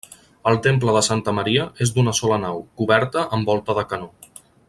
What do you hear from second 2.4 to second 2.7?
nau,